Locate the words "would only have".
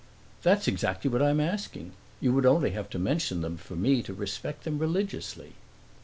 2.33-2.89